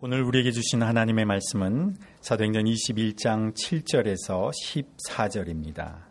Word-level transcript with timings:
오늘 0.00 0.22
우리에게 0.22 0.52
주신 0.52 0.80
하나님의 0.80 1.24
말씀은 1.24 1.96
사도행전 2.20 2.66
21장 2.66 3.52
7절에서 3.52 4.52
14절입니다. 4.52 6.04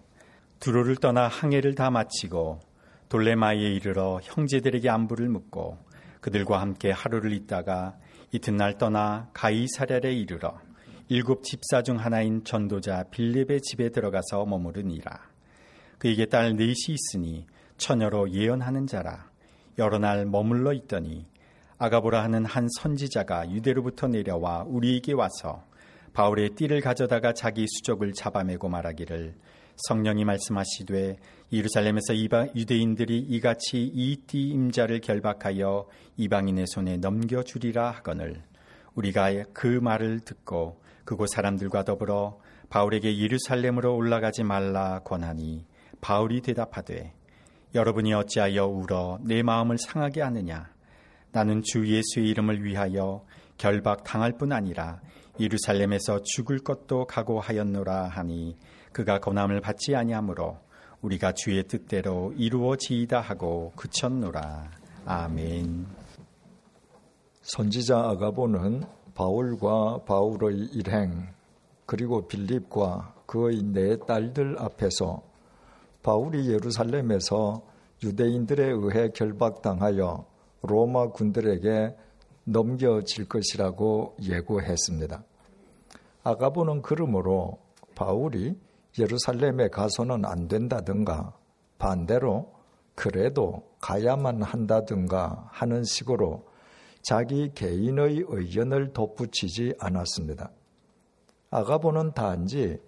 두로를 0.59 0.97
떠나 0.97 1.29
항해를 1.29 1.73
다 1.73 1.89
마치고 1.89 2.59
돌레마이에 3.07 3.71
이르러 3.75 4.19
형제들에게 4.21 4.89
안부를 4.89 5.29
묻고 5.29 5.77
그들과 6.19 6.59
함께 6.59 6.91
하루를 6.91 7.31
있다가 7.31 7.95
이튿날 8.33 8.77
떠나 8.77 9.29
가이사랴에 9.33 10.11
이르러 10.11 10.59
일곱 11.07 11.43
집사 11.43 11.81
중 11.81 11.97
하나인 11.97 12.43
전도자 12.43 13.05
빌립의 13.09 13.61
집에 13.61 13.87
들어가서 13.87 14.45
머무르니라. 14.47 15.17
그에게 15.97 16.25
딸 16.25 16.57
넷이 16.57 16.73
있으니 16.89 17.45
처녀로 17.77 18.33
예언하는 18.33 18.85
자라 18.85 19.31
여러 19.77 19.97
날 19.97 20.25
머물러 20.25 20.73
있더니 20.73 21.25
아가보라 21.77 22.23
하는 22.23 22.45
한 22.45 22.67
선지자가 22.79 23.51
유대로부터 23.51 24.07
내려와 24.07 24.65
우리에게 24.67 25.13
와서 25.13 25.63
바울의 26.13 26.55
띠를 26.55 26.81
가져다가 26.81 27.33
자기 27.33 27.65
수족을 27.67 28.13
잡아매고 28.13 28.69
말하기를 28.69 29.35
성령이 29.87 30.25
말씀하시되 30.25 31.17
예루살렘에서 31.53 32.13
이방 32.13 32.49
유대인들이 32.55 33.19
이같이 33.19 33.83
이 33.83 34.17
띠 34.25 34.49
임자를 34.49 35.01
결박하여 35.01 35.87
이방인의 36.17 36.65
손에 36.67 36.97
넘겨주리라 36.97 37.91
하거늘 37.91 38.41
우리가 38.95 39.29
그 39.53 39.67
말을 39.67 40.21
듣고 40.21 40.81
그곳 41.05 41.27
사람들과 41.29 41.83
더불어 41.83 42.39
바울에게 42.69 43.19
예루살렘으로 43.19 43.95
올라가지 43.95 44.43
말라 44.43 44.99
권하니 45.05 45.65
바울이 46.01 46.41
대답하되 46.41 47.13
여러분이 47.75 48.13
어찌하여 48.15 48.65
울어 48.65 49.19
내 49.21 49.43
마음을 49.43 49.77
상하게 49.77 50.21
하느냐 50.21 50.76
나는 51.37 51.61
주 51.61 51.85
예수의 51.85 52.29
이름을 52.29 52.63
위하여 52.63 53.23
결박 53.59 54.03
당할 54.03 54.31
뿐 54.31 54.51
아니라 54.51 54.99
예루살렘에서 55.39 56.23
죽을 56.23 56.57
것도 56.57 57.05
각오하였노라 57.05 58.07
하니 58.07 58.57
그가 58.91 59.19
고난을 59.19 59.61
받지 59.61 59.95
아니하므로 59.95 60.57
우리가 60.99 61.33
주의 61.33 61.61
뜻대로 61.61 62.33
이루어지이다 62.35 63.21
하고 63.21 63.71
그쳤노라. 63.75 64.71
아멘. 65.05 65.85
선지자 67.43 67.99
아가보는 67.99 68.81
바울과 69.13 70.05
바울의 70.07 70.69
일행 70.73 71.27
그리고 71.85 72.27
빌립과 72.27 73.13
그의 73.27 73.61
네 73.61 73.95
딸들 74.07 74.55
앞에서 74.57 75.21
바울이 76.01 76.49
예루살렘에서 76.49 77.61
유대인들에 78.01 78.71
의해 78.71 79.09
결박당하여 79.09 80.36
로마 80.61 81.09
군들에게 81.09 81.95
넘겨질 82.45 83.27
것이라고 83.27 84.15
예고했습니다. 84.21 85.23
아가보는 86.23 86.81
그러므로 86.81 87.59
바울이 87.95 88.57
예루살렘에 88.99 89.69
가서는 89.69 90.25
안 90.25 90.47
된다든가 90.47 91.33
반대로 91.77 92.51
그래도 92.95 93.63
가야만 93.79 94.41
한다든가 94.41 95.49
하는 95.51 95.83
식으로 95.83 96.47
자기 97.03 97.51
개인의 97.53 98.25
의견을 98.27 98.93
덧붙이지 98.93 99.75
않았습니다. 99.79 100.51
아가보는 101.51 102.13
단지 102.13 102.79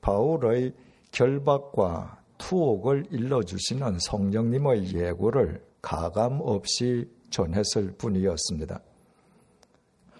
바울의 0.00 0.74
결박과 1.12 2.18
투옥을 2.38 3.06
일러주시는 3.10 3.98
성령님의 4.00 4.94
예고를 4.94 5.62
가감 5.84 6.40
없이 6.40 7.06
전했을 7.28 7.92
뿐이었습니다. 7.98 8.80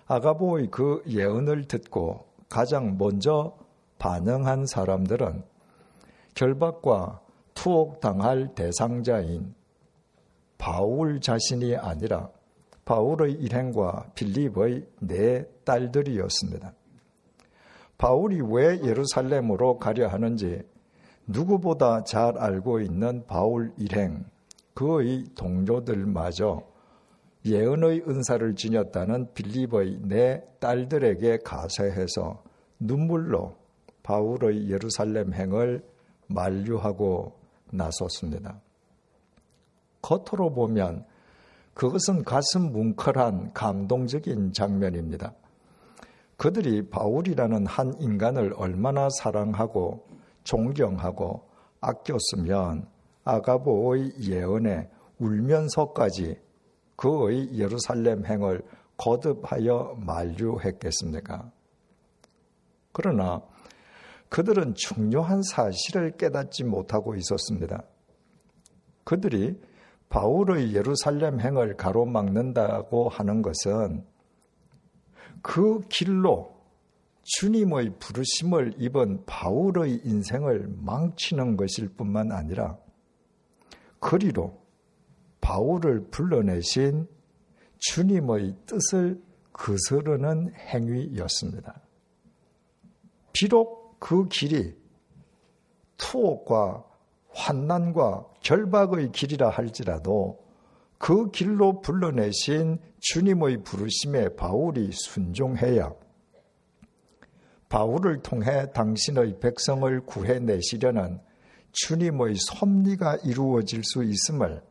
아가보의 0.07 0.69
그 0.71 1.03
예언을 1.09 1.65
듣고 1.65 2.27
가장 2.51 2.99
먼저 2.99 3.57
반응한 3.99 4.67
사람들은 4.67 5.43
결박과 6.35 7.23
투옥당할 7.55 8.55
대상자인 8.55 9.55
바울 10.59 11.23
자신이 11.23 11.77
아니라 11.77 12.29
바울의 12.85 13.33
일행과 13.33 14.11
빌립의 14.15 14.87
네 15.01 15.47
딸들이었습니다. 15.65 16.75
바울이 17.97 18.43
왜 18.43 18.83
예루살렘으로 18.83 19.79
가려 19.79 20.09
하는지 20.09 20.61
누구보다 21.27 22.05
잘 22.05 22.37
알고 22.37 22.81
있는 22.81 23.25
바울 23.27 23.73
일행, 23.79 24.27
그의 24.75 25.25
동료들마저 25.35 26.63
예언의 27.47 28.05
은사를 28.09 28.55
지녔다는 28.55 29.33
빌립의 29.35 30.01
네 30.03 30.43
딸들에게 30.61 31.39
가세해서 31.45 32.43
눈물로 32.79 33.57
바울의 34.03 34.71
예루살렘 34.71 35.33
행을 35.33 35.85
만류하고 36.27 37.39
나섰습니다. 37.71 38.61
겉으로 40.03 40.53
보면 40.53 41.05
그것은 41.75 42.25
가슴 42.25 42.73
뭉클한 42.73 43.53
감동적인 43.53 44.53
장면입니다. 44.53 45.35
그들이 46.37 46.89
바울이라는 46.89 47.67
한 47.67 47.95
인간을 48.01 48.55
얼마나 48.57 49.09
사랑하고 49.21 50.07
존경하고 50.45 51.49
아꼈으면 51.81 52.87
아가보의 53.25 54.13
예언에 54.21 54.91
울면서까지 55.19 56.39
그의 56.97 57.59
예루살렘 57.59 58.25
행을 58.25 58.63
거듭하여 58.97 59.97
만류했겠습니까? 59.99 61.51
그러나 62.93 63.43
그들은 64.29 64.75
중요한 64.75 65.43
사실을 65.43 66.17
깨닫지 66.17 66.65
못하고 66.65 67.15
있었습니다. 67.17 67.83
그들이 69.05 69.61
바울의 70.09 70.75
예루살렘 70.75 71.41
행을 71.41 71.77
가로막는다고 71.77 73.09
하는 73.09 73.43
것은 73.43 74.05
그 75.43 75.81
길로 75.89 76.55
주님의 77.23 77.99
부르심을 77.99 78.75
입은 78.79 79.25
바울의 79.27 80.03
인생을 80.05 80.69
망치는 80.83 81.57
것일 81.57 81.89
뿐만 81.97 82.33
아니라 82.33 82.79
그리로 84.05 84.63
바울을 85.41 86.09
불러내신 86.11 87.09
주님의 87.79 88.55
뜻을 88.67 89.19
거스르는 89.55 90.53
행위였습니다. 90.55 91.81
비록 93.33 93.99
그 93.99 94.29
길이 94.29 94.77
투옥과 95.97 96.85
환난과 97.31 98.27
결박의 98.41 99.11
길이라 99.13 99.49
할지라도 99.49 100.45
그 100.99 101.31
길로 101.31 101.81
불러내신 101.81 102.79
주님의 103.01 103.63
부르심에 103.65 104.37
바울이 104.37 104.91
순종해야 104.93 105.95
바울을 107.71 108.21
통해 108.21 108.71
당신의 108.73 109.41
백성을 109.41 110.05
구해내시려는 110.05 111.21
주님의 111.75 112.37
섭리가 112.37 113.17
이루어질 113.25 113.83
수 113.85 114.05
있음을 114.05 114.63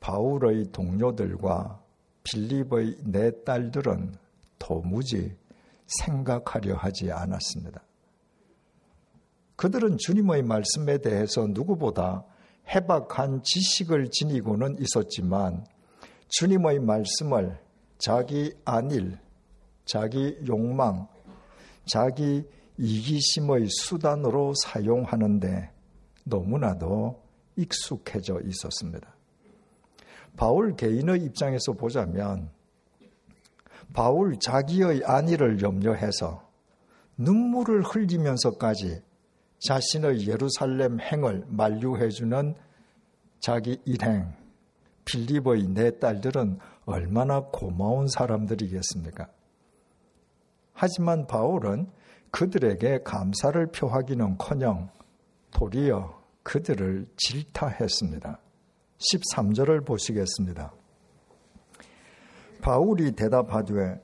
바울의 0.00 0.72
동료들과 0.72 1.80
빌립의 2.24 2.96
네 3.04 3.30
딸들은 3.44 4.14
도무지 4.58 5.36
생각하려 5.86 6.76
하지 6.76 7.10
않았습니다. 7.10 7.82
그들은 9.56 9.98
주님의 9.98 10.42
말씀에 10.42 10.98
대해서 10.98 11.46
누구보다 11.46 12.24
해박한 12.68 13.42
지식을 13.42 14.10
지니고는 14.10 14.78
있었지만 14.80 15.64
주님의 16.28 16.80
말씀을 16.80 17.58
자기 17.98 18.52
안일, 18.64 19.18
자기 19.84 20.38
욕망, 20.46 21.08
자기 21.84 22.44
이기심의 22.78 23.66
수단으로 23.68 24.54
사용하는데 24.64 25.79
너무나도 26.24 27.20
익숙해져 27.56 28.40
있었습니다. 28.44 29.14
바울 30.36 30.76
개인의 30.76 31.22
입장에서 31.24 31.72
보자면 31.72 32.50
바울 33.92 34.38
자기의 34.38 35.02
안위를 35.04 35.62
염려해서 35.62 36.48
눈물을 37.16 37.82
흘리면서까지 37.82 39.02
자신의 39.58 40.26
예루살렘 40.26 41.00
행을 41.00 41.44
만류해주는 41.48 42.54
자기 43.40 43.80
일행, 43.84 44.32
빌립의 45.04 45.68
네 45.68 45.90
딸들은 45.98 46.58
얼마나 46.86 47.40
고마운 47.40 48.06
사람들이겠습니까? 48.08 49.28
하지만 50.72 51.26
바울은 51.26 51.90
그들에게 52.30 53.02
감사를 53.02 53.66
표하기는 53.66 54.38
커녕 54.38 54.88
도리어 55.50 56.20
그들을 56.42 57.06
질타했습니다. 57.16 58.38
13절을 58.98 59.86
보시겠습니다. 59.86 60.72
바울이 62.60 63.12
대답하되 63.12 64.00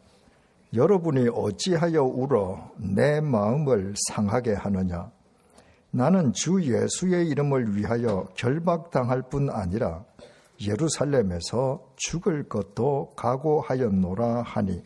여러분이 0.74 1.28
어찌하여 1.32 2.02
울어 2.02 2.70
내 2.76 3.20
마음을 3.20 3.94
상하게 4.08 4.54
하느냐? 4.54 5.10
나는 5.90 6.32
주 6.32 6.60
예수의 6.62 7.28
이름을 7.28 7.76
위하여 7.76 8.26
결박당할 8.34 9.22
뿐 9.30 9.48
아니라 9.50 10.04
예루살렘에서 10.60 11.82
죽을 11.96 12.48
것도 12.48 13.12
각오하였노라 13.16 14.42
하니 14.42 14.82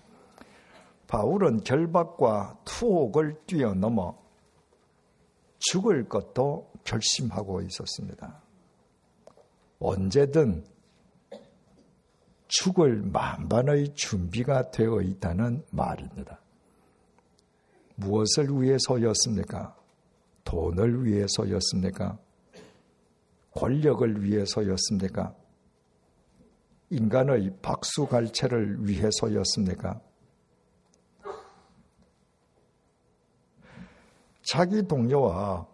바울은 1.07 1.61
결박과 1.65 2.57
투옥을 2.65 3.35
뛰어넘어 3.47 4.17
죽을 5.61 6.09
것도 6.09 6.73
결심하고 6.85 7.63
있었습니다. 7.63 8.43
언제든 9.79 10.65
죽을 12.49 13.03
만반의 13.03 13.95
준비가 13.95 14.71
되어 14.71 15.01
있다는 15.01 15.65
말입니다. 15.71 16.41
무엇을 17.95 18.49
위해서였습니까? 18.61 19.77
돈을 20.45 21.05
위해서였습니까? 21.05 22.19
권력을 23.53 24.25
위해서였습니까? 24.25 25.35
인간의 26.91 27.59
박수갈채를 27.63 28.89
위해서였습니까? 28.89 30.01
자기 34.43 34.83
동료와 34.83 35.67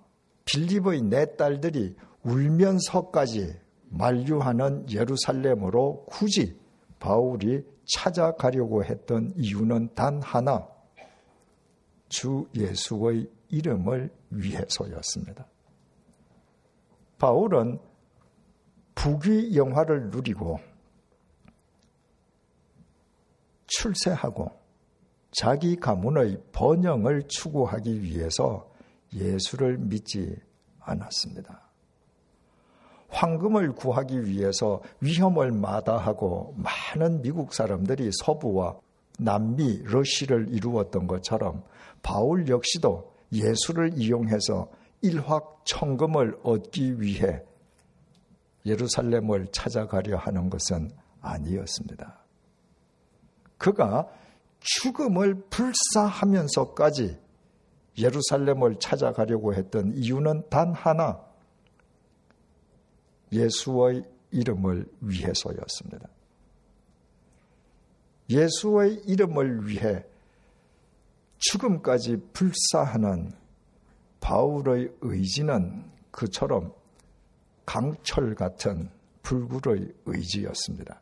빌립의 0.44 1.02
네 1.02 1.36
딸들이 1.36 1.96
울면서까지 2.22 3.58
만류하는 3.88 4.90
예루살렘으로 4.90 6.04
굳이 6.06 6.58
바울이 6.98 7.64
찾아가려고 7.84 8.84
했던 8.84 9.32
이유는 9.36 9.94
단 9.94 10.20
하나, 10.22 10.66
주 12.08 12.46
예수의 12.54 13.28
이름을 13.48 14.10
위해서였습니다. 14.30 15.46
바울은 17.18 17.78
부귀 18.94 19.56
영화를 19.56 20.10
누리고 20.10 20.58
출세하고 23.66 24.65
자기 25.36 25.76
가문의 25.76 26.40
번영을 26.50 27.24
추구하기 27.28 28.02
위해서 28.02 28.70
예수를 29.12 29.76
믿지 29.76 30.34
않았습니다. 30.80 31.60
황금을 33.08 33.72
구하기 33.72 34.24
위해서 34.24 34.80
위험을 35.00 35.52
마다하고 35.52 36.54
많은 36.56 37.20
미국 37.20 37.52
사람들이 37.52 38.10
서부와 38.24 38.80
남미, 39.18 39.82
러시를 39.82 40.54
이루었던 40.54 41.06
것처럼 41.06 41.62
바울 42.02 42.48
역시도 42.48 43.12
예수를 43.30 43.90
이용해서 43.94 44.70
일확천금을 45.02 46.38
얻기 46.44 47.02
위해 47.02 47.42
예루살렘을 48.64 49.48
찾아가려 49.52 50.16
하는 50.16 50.48
것은 50.48 50.90
아니었습니다. 51.20 52.24
그가 53.58 54.08
죽음을 54.60 55.44
불사하면서까지 55.48 57.18
예루살렘을 57.98 58.78
찾아가려고 58.78 59.54
했던 59.54 59.92
이유는 59.94 60.48
단 60.50 60.74
하나, 60.74 61.20
예수의 63.32 64.04
이름을 64.30 64.86
위해서였습니다. 65.00 66.08
예수의 68.28 69.02
이름을 69.06 69.68
위해 69.68 70.04
죽음까지 71.38 72.16
불사하는 72.32 73.32
바울의 74.20 74.92
의지는 75.00 75.84
그처럼 76.10 76.72
강철 77.64 78.34
같은 78.34 78.90
불굴의 79.22 79.92
의지였습니다. 80.06 81.00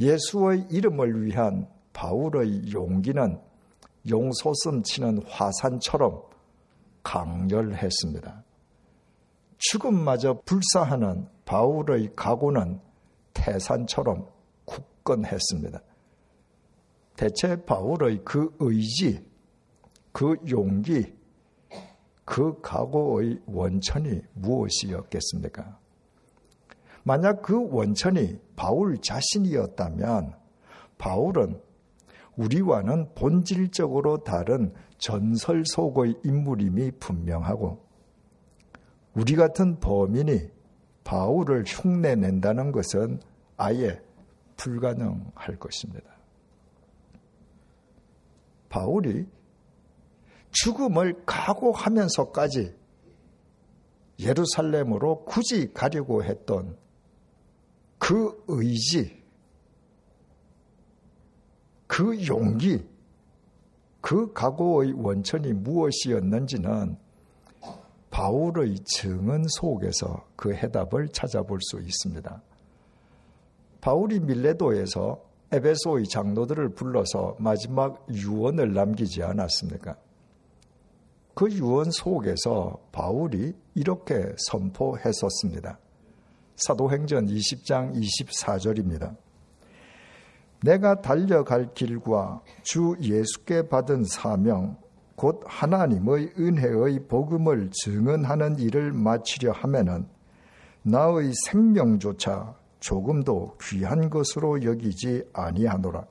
예수의 0.00 0.66
이름을 0.70 1.24
위한 1.24 1.68
바울의 1.98 2.72
용기는 2.72 3.40
용솟음 4.08 4.84
치는 4.84 5.20
화산처럼 5.26 6.22
강렬했습니다. 7.02 8.44
죽음마저 9.56 10.42
불사하는 10.44 11.26
바울의 11.44 12.12
각오는 12.14 12.80
태산처럼 13.34 14.28
굳건했습니다. 14.64 15.82
대체 17.16 17.64
바울의 17.64 18.20
그 18.24 18.54
의지, 18.60 19.26
그 20.12 20.36
용기, 20.48 21.12
그 22.24 22.60
각오의 22.60 23.40
원천이 23.46 24.22
무엇이었겠습니까? 24.34 25.76
만약 27.02 27.42
그 27.42 27.68
원천이 27.68 28.38
바울 28.54 28.98
자신이었다면 28.98 30.36
바울은 30.96 31.67
우리와는 32.38 33.14
본질적으로 33.14 34.22
다른 34.22 34.72
전설 34.96 35.64
속의 35.66 36.20
인물임이 36.24 36.92
분명하고 36.92 37.84
우리 39.14 39.34
같은 39.34 39.80
범인이 39.80 40.48
바울을 41.02 41.64
흉내낸다는 41.66 42.70
것은 42.70 43.20
아예 43.56 44.00
불가능할 44.56 45.56
것입니다. 45.58 46.08
바울이 48.68 49.26
죽음을 50.50 51.24
각오하면서까지 51.26 52.76
예루살렘으로 54.20 55.24
굳이 55.24 55.72
가려고 55.72 56.22
했던 56.22 56.76
그 57.98 58.44
의지, 58.46 59.17
그 61.88 62.24
용기, 62.28 62.86
그 64.00 64.32
각오의 64.32 64.92
원천이 64.92 65.52
무엇이었는지는 65.54 66.96
바울의 68.10 68.76
증언 68.84 69.44
속에서 69.48 70.24
그 70.36 70.54
해답을 70.54 71.08
찾아볼 71.08 71.58
수 71.60 71.80
있습니다. 71.80 72.42
바울이 73.80 74.20
밀레도에서 74.20 75.24
에베소의 75.50 76.08
장로들을 76.08 76.70
불러서 76.70 77.36
마지막 77.38 78.06
유언을 78.10 78.74
남기지 78.74 79.22
않았습니까? 79.22 79.96
그 81.34 81.50
유언 81.50 81.90
속에서 81.90 82.78
바울이 82.92 83.54
이렇게 83.74 84.34
선포했었습니다. 84.48 85.78
사도행전 86.56 87.26
20장 87.26 87.94
24절입니다. 87.94 89.16
내가 90.62 91.00
달려갈 91.00 91.72
길과 91.72 92.42
주 92.62 92.96
예수께 93.00 93.68
받은 93.68 94.04
사명, 94.04 94.76
곧 95.14 95.42
하나님의 95.46 96.32
은혜의 96.38 97.06
복음을 97.08 97.70
증언하는 97.72 98.58
일을 98.58 98.92
마치려 98.92 99.52
하면은 99.52 100.06
나의 100.82 101.32
생명조차 101.46 102.54
조금도 102.80 103.56
귀한 103.60 104.10
것으로 104.10 104.62
여기지 104.62 105.24
아니하노라. 105.32 106.04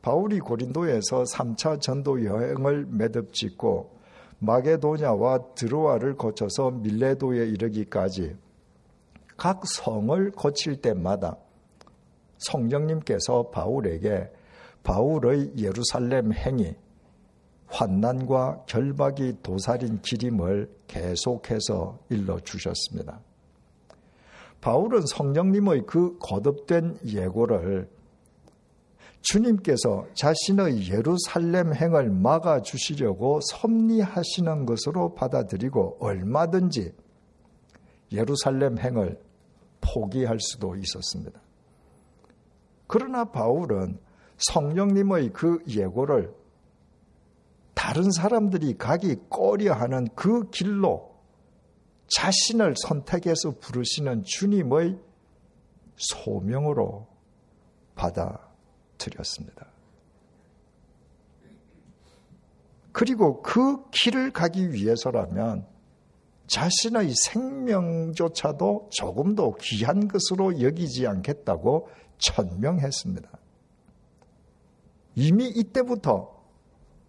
바울이 0.00 0.40
고린도에서 0.40 1.24
3차 1.24 1.80
전도 1.80 2.24
여행을 2.24 2.86
매듭 2.90 3.32
짓고 3.32 3.98
마게도냐와 4.40 5.54
드로아를 5.54 6.16
거쳐서 6.16 6.72
밀레도에 6.72 7.46
이르기까지 7.46 8.36
각 9.36 9.62
성을 9.64 10.30
거칠 10.32 10.80
때마다 10.80 11.36
성령님께서 12.46 13.50
바울에게 13.50 14.30
바울의 14.82 15.52
예루살렘 15.56 16.32
행위, 16.32 16.74
환난과 17.66 18.64
결박이 18.66 19.38
도살인 19.42 20.02
기림을 20.02 20.70
계속해서 20.88 21.98
일러 22.10 22.38
주셨습니다. 22.40 23.20
바울은 24.60 25.06
성령님의 25.06 25.84
그 25.86 26.18
거듭된 26.18 26.98
예고를 27.06 27.88
주님께서 29.22 30.06
자신의 30.14 30.90
예루살렘 30.90 31.74
행을 31.74 32.10
막아 32.10 32.60
주시려고 32.60 33.40
섭리하시는 33.40 34.66
것으로 34.66 35.14
받아들이고 35.14 35.98
얼마든지 36.00 36.92
예루살렘 38.12 38.78
행을 38.78 39.18
포기할 39.80 40.38
수도 40.40 40.76
있었습니다. 40.76 41.40
그러나 42.92 43.24
바울은 43.24 43.98
성령님의 44.36 45.30
그 45.32 45.62
예고를 45.66 46.34
다른 47.72 48.10
사람들이 48.10 48.76
가기 48.76 49.16
꺼려하는 49.30 50.08
그 50.14 50.50
길로 50.50 51.16
자신을 52.08 52.74
선택해서 52.76 53.52
부르시는 53.58 54.24
주님의 54.24 54.98
소명으로 55.96 57.06
받아들였습니다. 57.94 59.68
그리고 62.92 63.40
그 63.40 63.88
길을 63.88 64.34
가기 64.34 64.70
위해서라면 64.74 65.66
자신의 66.52 67.14
생명조차도 67.14 68.90
조금도 68.92 69.56
귀한 69.62 70.06
것으로 70.06 70.60
여기지 70.60 71.06
않겠다고 71.06 71.88
천명했습니다. 72.18 73.30
이미 75.14 75.48
이때부터 75.48 76.30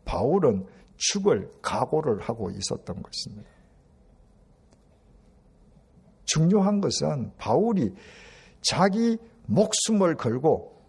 바울은 0.05 0.65
죽을 0.95 1.51
각오를 1.62 2.21
하고 2.21 2.51
있었던 2.51 3.03
것입니다. 3.03 3.50
중요한 6.23 6.79
것은 6.79 7.33
바울이 7.38 7.93
자기 8.62 9.17
목숨을 9.47 10.15
걸고 10.15 10.81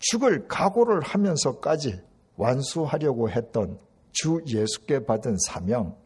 죽을 0.00 0.48
각오를 0.48 1.00
하면서까지 1.00 2.00
완수하려고 2.34 3.30
했던 3.30 3.78
주 4.10 4.42
예수께 4.48 5.04
받은 5.04 5.36
사명, 5.46 5.96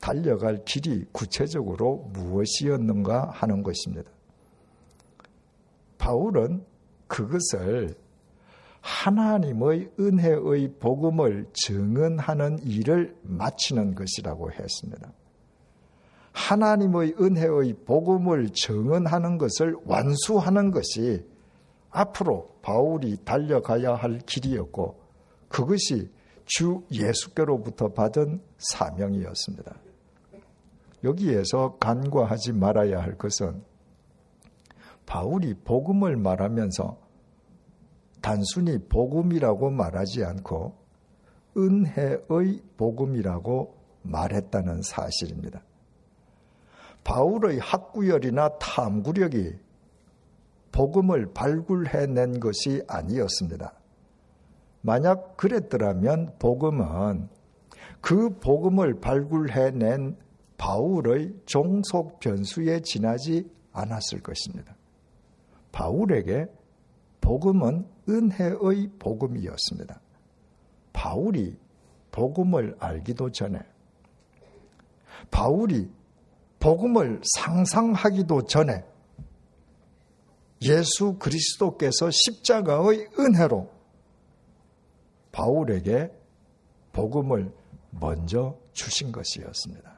달려갈 0.00 0.64
길이 0.64 1.04
구체적으로 1.12 2.08
무엇이었는가 2.12 3.30
하는 3.30 3.62
것입니다. 3.62 4.10
바울은 5.98 6.64
그것을 7.06 7.94
하나님의 8.80 9.90
은혜의 9.98 10.74
복음을 10.78 11.46
증언하는 11.52 12.60
일을 12.62 13.16
마치는 13.22 13.94
것이라고 13.94 14.52
했습니다. 14.52 15.12
하나님의 16.32 17.16
은혜의 17.20 17.74
복음을 17.84 18.50
증언하는 18.50 19.38
것을 19.38 19.76
완수하는 19.84 20.70
것이 20.70 21.26
앞으로 21.90 22.48
바울이 22.62 23.16
달려가야 23.24 23.94
할 23.94 24.18
길이었고 24.20 25.00
그것이 25.48 26.10
주 26.44 26.82
예수께로부터 26.92 27.88
받은 27.88 28.40
사명이었습니다. 28.58 29.87
여기에서 31.04 31.76
간과하지 31.78 32.52
말아야 32.52 33.00
할 33.00 33.16
것은 33.16 33.62
바울이 35.06 35.54
복음을 35.64 36.16
말하면서 36.16 36.98
단순히 38.20 38.78
복음이라고 38.78 39.70
말하지 39.70 40.24
않고 40.24 40.76
은혜의 41.56 42.62
복음이라고 42.76 43.74
말했다는 44.02 44.82
사실입니다. 44.82 45.62
바울의 47.04 47.58
학구열이나 47.58 48.58
탐구력이 48.58 49.54
복음을 50.72 51.32
발굴해낸 51.32 52.38
것이 52.40 52.82
아니었습니다. 52.86 53.72
만약 54.82 55.36
그랬더라면 55.36 56.34
복음은 56.38 57.28
그 58.00 58.38
복음을 58.38 59.00
발굴해낸 59.00 60.16
바울의 60.58 61.34
종속 61.46 62.20
변수에 62.20 62.80
지나지 62.80 63.50
않았을 63.72 64.20
것입니다. 64.22 64.76
바울에게 65.72 66.46
복음은 67.20 67.88
은혜의 68.08 68.90
복음이었습니다. 68.98 70.00
바울이 70.92 71.56
복음을 72.10 72.76
알기도 72.80 73.30
전에 73.30 73.60
바울이 75.30 75.90
복음을 76.58 77.20
상상하기도 77.36 78.46
전에 78.46 78.84
예수 80.62 81.16
그리스도께서 81.18 82.10
십자가의 82.10 83.08
은혜로 83.16 83.70
바울에게 85.30 86.10
복음을 86.92 87.52
먼저 87.90 88.58
주신 88.72 89.12
것이었습니다. 89.12 89.97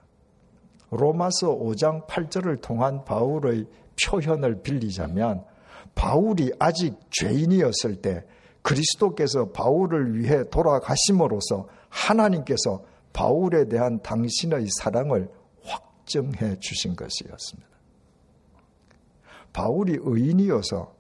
로마서 0.91 1.57
5장 1.59 2.07
8절을 2.07 2.61
통한 2.61 3.05
바울의 3.05 3.67
표현을 4.03 4.63
빌리자면 4.63 5.45
바울이 5.95 6.53
아직 6.59 6.95
죄인이었을 7.11 7.97
때 8.03 8.25
그리스도께서 8.63 9.51
바울을 9.51 10.19
위해 10.19 10.45
돌아가심으로써 10.51 11.69
하나님께서 11.89 12.85
바울에 13.13 13.67
대한 13.69 14.01
당신의 14.03 14.67
사랑을 14.79 15.31
확정해 15.65 16.57
주신 16.61 16.95
것이었습니다. 16.95 17.69
바울이 19.53 19.99
의인이어서 20.01 20.95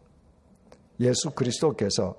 예수 1.00 1.30
그리스도께서 1.30 2.16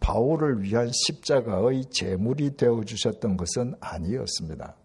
바울을 0.00 0.62
위한 0.62 0.90
십자가의 0.92 1.86
제물이 1.90 2.56
되어 2.56 2.82
주셨던 2.84 3.36
것은 3.36 3.74
아니었습니다. 3.80 4.76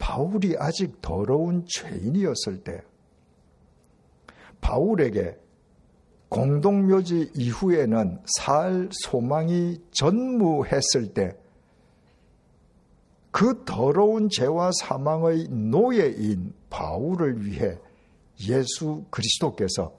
바울이 0.00 0.56
아직 0.58 1.00
더러운 1.00 1.64
죄인이었을 1.68 2.64
때 2.64 2.82
바울에게 4.60 5.38
공동묘지 6.28 7.30
이후에는 7.36 8.20
살 8.38 8.88
소망이 8.90 9.80
전무했을 9.92 11.14
때 11.14 11.40
그 13.30 13.64
더러운 13.64 14.28
죄와 14.28 14.70
사망의 14.80 15.48
노예인 15.48 16.52
바울을 16.68 17.46
위해 17.46 17.78
예수 18.48 19.04
그리스도께서 19.10 19.92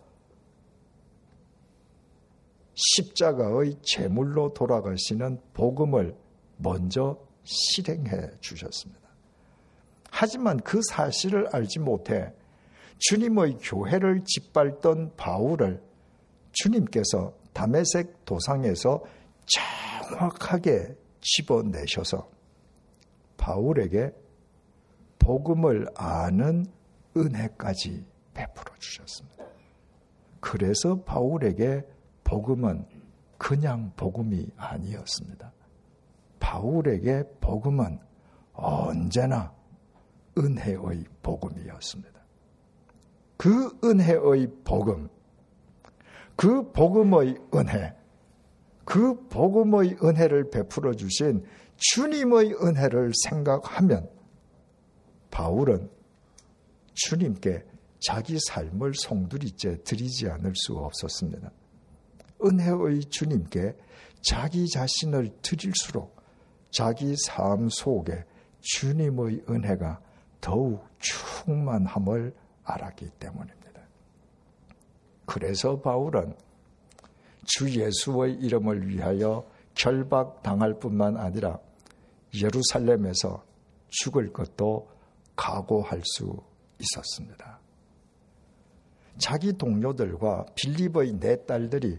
십자가의 2.74 3.77
제물로 3.81 4.53
돌아가시는 4.53 5.39
복음을 5.53 6.15
먼저 6.58 7.17
실행해 7.43 8.31
주셨습니다. 8.39 9.00
하지만 10.22 10.58
그 10.58 10.80
사실을 10.88 11.48
알지 11.51 11.80
못해 11.80 12.32
주님의 13.00 13.58
교회를 13.60 14.22
짓밟던 14.24 15.16
바울을 15.18 15.82
주님께서 16.51 17.34
담에색 17.54 18.24
도상에서 18.24 19.04
정확하게 19.48 20.96
집어내셔서 21.22 22.30
바울에게 23.38 24.12
복음을 25.18 25.88
아는 25.96 26.68
은혜까지 27.18 28.06
베풀어 28.36 28.75
주셨습니다. 28.78 29.44
그래서 30.40 31.01
바울에게 31.01 31.82
복음은 32.24 32.86
그냥 33.40 33.92
복음이 33.96 34.51
아니었습니다. 34.56 35.51
바울에게 36.40 37.24
복음은 37.42 38.00
언제나 38.54 39.60
은혜의 40.38 41.05
복음이었습니다. 41.21 42.21
그 43.38 43.77
은혜의 43.83 44.47
복음, 44.63 45.09
그 46.35 46.71
복음의 46.71 47.38
은혜, 47.55 47.95
그 48.85 49.27
복음의 49.27 49.97
은혜를 50.03 50.50
베풀어 50.50 50.93
주신 50.93 51.43
주님의 51.75 52.53
은혜를 52.61 53.11
생각하면 53.27 54.09
바울은 55.31 55.89
주님께 56.93 57.63
자기 58.00 58.38
삶을 58.39 58.93
송두리째 58.95 59.83
드리지 59.83 60.29
않을 60.29 60.53
수 60.55 60.73
없었습니다. 60.73 61.51
은혜의 62.43 63.05
주님께 63.05 63.75
자기 64.21 64.67
자신을 64.67 65.29
드릴수록 65.41 66.15
자기 66.71 67.15
삶 67.17 67.69
속에 67.69 68.23
주님의 68.59 69.43
은혜가 69.50 70.00
더욱 70.41 70.83
충만함을 71.00 72.33
알았기 72.63 73.10
때문입니다. 73.19 73.81
그래서 75.25 75.79
바울은 75.79 76.36
주 77.45 77.69
예수의 77.69 78.33
이름을 78.36 78.88
위하여 78.89 79.45
결박당할 79.75 80.79
뿐만 80.79 81.17
아니라 81.17 81.57
예루살렘에서 82.33 83.43
죽을 83.89 84.31
것도 84.33 84.89
각오할 85.36 86.01
수 86.03 86.36
있었습니다. 86.79 87.60
자기 89.17 89.53
동료들과 89.53 90.45
빌립의 90.55 91.19
네 91.19 91.45
딸들이 91.45 91.98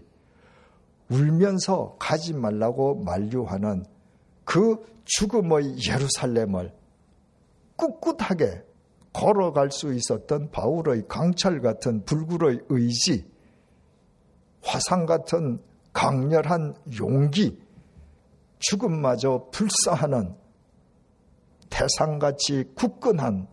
울면서 1.09 1.95
가지 1.99 2.33
말라고 2.33 2.95
만류하는 3.03 3.85
그 4.43 4.77
죽음의 5.05 5.77
예루살렘을 5.87 6.73
꿋꿋하게 7.83 8.63
걸어갈 9.11 9.71
수 9.71 9.93
있었던 9.93 10.49
바울의 10.51 11.07
강철 11.07 11.61
같은 11.61 12.03
불굴의 12.05 12.61
의지, 12.69 13.29
화상 14.61 15.05
같은 15.05 15.59
강렬한 15.91 16.75
용기, 16.99 17.61
죽음마저 18.59 19.49
불사하는 19.51 20.35
태상같이 21.69 22.63
굳건한 22.75 23.47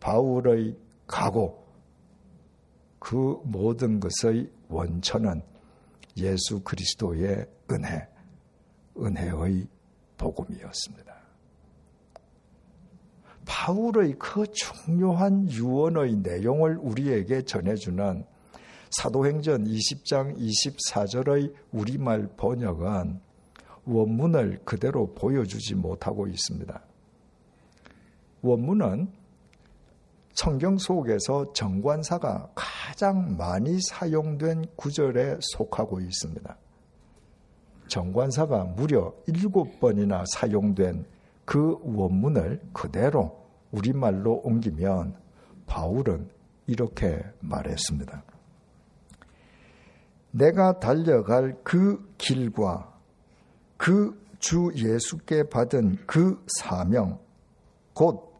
바울의 0.00 0.76
각오, 1.06 1.62
그 2.98 3.40
모든 3.44 4.00
것의 4.00 4.50
원천은 4.68 5.42
예수 6.16 6.60
그리스도의 6.60 7.46
은혜, 7.70 8.08
은혜의 8.96 9.66
복음이었습니다. 10.16 11.13
바울의 13.46 14.14
그 14.18 14.46
중요한 14.52 15.50
유언의 15.50 16.16
내용을 16.16 16.78
우리에게 16.78 17.42
전해주는 17.42 18.24
사도행전 18.90 19.64
20장 19.64 20.36
24절의 20.38 21.52
우리말 21.72 22.28
번역은 22.36 23.20
원문을 23.84 24.60
그대로 24.64 25.12
보여주지 25.14 25.74
못하고 25.74 26.26
있습니다. 26.26 26.80
원문은 28.42 29.08
성경 30.34 30.78
속에서 30.78 31.52
정관사가 31.52 32.50
가장 32.54 33.36
많이 33.36 33.80
사용된 33.80 34.66
구절에 34.76 35.38
속하고 35.40 36.00
있습니다. 36.00 36.56
정관사가 37.88 38.64
무려 38.64 39.14
일곱 39.26 39.78
번이나 39.78 40.24
사용된 40.32 41.04
그 41.44 41.78
원문을 41.82 42.60
그대로 42.72 43.44
우리말로 43.70 44.40
옮기면 44.44 45.16
바울은 45.66 46.28
이렇게 46.66 47.22
말했습니다. 47.40 48.22
내가 50.30 50.80
달려갈 50.80 51.56
그 51.62 52.12
길과 52.18 52.92
그 53.76 54.24
주 54.44 54.70
예수께 54.74 55.44
받은 55.44 55.96
그 56.06 56.44
사명, 56.58 57.18
곧 57.94 58.34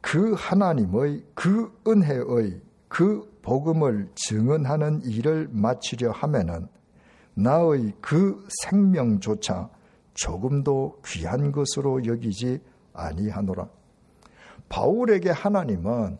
그 0.00 0.34
하나님의 0.36 1.24
그 1.32 1.72
은혜의 1.86 2.60
그 2.88 3.38
복음을 3.40 4.10
증언하는 4.16 5.00
일을 5.02 5.48
마치려 5.50 6.10
하면은 6.10 6.66
나의 7.34 7.94
그 8.00 8.44
생명조차 8.62 9.70
조금도 10.14 11.00
귀한 11.04 11.52
것으로 11.52 12.04
여기지 12.06 12.60
아니하노라. 12.92 13.68
바울에게 14.68 15.30
하나님은 15.30 16.18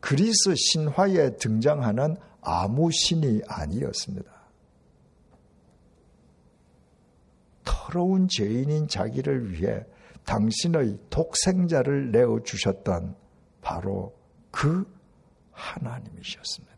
그리스 0.00 0.54
신화에 0.54 1.36
등장하는 1.36 2.16
아무 2.40 2.90
신이 2.92 3.42
아니었습니다. 3.48 4.30
더러운 7.64 8.28
죄인인 8.28 8.88
자기를 8.88 9.52
위해 9.52 9.84
당신의 10.24 10.98
독생자를 11.10 12.12
내어 12.12 12.40
주셨던 12.44 13.16
바로 13.62 14.14
그 14.50 14.86
하나님이셨습니다. 15.52 16.76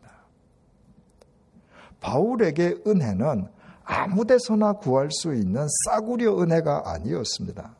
바울에게 1.99 2.77
은혜는 2.87 3.47
아무 3.91 4.23
데서나 4.23 4.73
구할 4.73 5.09
수 5.11 5.33
있는 5.33 5.65
싸구려 5.85 6.39
은혜가 6.39 6.91
아니었습니다. 6.91 7.75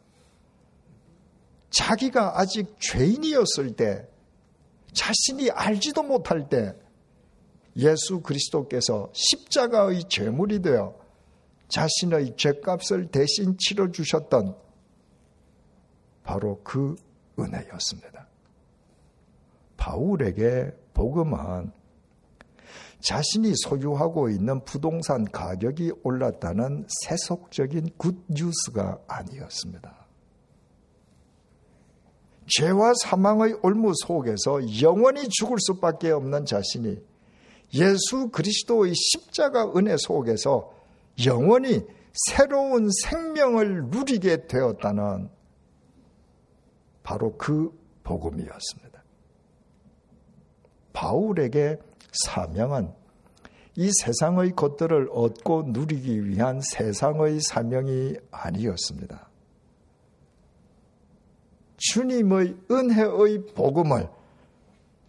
자기가 1.69 2.39
아직 2.39 2.75
죄인이었을 2.79 3.75
때, 3.75 4.09
자신이 4.91 5.51
알지도 5.51 6.01
못할 6.01 6.49
때, 6.49 6.73
예수 7.77 8.21
그리스도께서 8.21 9.11
십자가의 9.13 10.05
죄물이 10.09 10.63
되어 10.63 10.97
자신의 11.67 12.35
죄값을 12.35 13.09
대신 13.11 13.55
치러 13.59 13.91
주셨던 13.91 14.55
바로 16.23 16.59
그 16.63 16.95
은혜였습니다. 17.37 18.27
바울에게 19.77 20.71
복음은 20.95 21.71
자신이 22.99 23.53
소유하고 23.55 24.29
있는 24.29 24.63
부동산 24.65 25.25
가격이 25.25 25.93
올랐다는 26.03 26.85
세속적인 27.05 27.91
굿뉴스가 27.97 28.99
아니었습니다. 29.07 30.07
죄와 32.47 32.93
사망의 33.03 33.59
올무 33.61 33.93
속에서 34.05 34.81
영원히 34.81 35.29
죽을 35.29 35.57
수밖에 35.59 36.11
없는 36.11 36.45
자신이 36.45 36.97
예수 37.75 38.29
그리스도의 38.29 38.93
십자가 38.95 39.71
은혜 39.75 39.95
속에서 39.97 40.73
영원히 41.25 41.85
새로운 42.13 42.89
생명을 43.03 43.85
누리게 43.85 44.47
되었다는 44.47 45.29
바로 47.03 47.37
그 47.37 47.71
복음이었습니다. 48.03 49.03
바울에게 50.93 51.77
사명은 52.11 52.93
이 53.75 53.91
세상의 54.03 54.51
것들을 54.55 55.09
얻고 55.11 55.63
누리기 55.67 56.25
위한 56.25 56.59
세상의 56.61 57.39
사명이 57.41 58.15
아니었습니다. 58.31 59.29
주님의 61.77 62.57
은혜의 62.69 63.45
복음을 63.55 64.09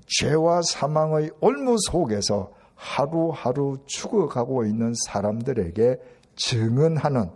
죄와 0.06 0.62
사망의 0.62 1.30
올무 1.40 1.76
속에서 1.90 2.52
하루하루 2.74 3.78
죽어가고 3.86 4.64
있는 4.64 4.94
사람들에게 5.06 5.96
증언하는 6.36 7.30